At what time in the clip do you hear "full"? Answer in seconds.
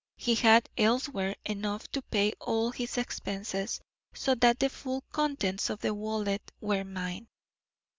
4.69-5.03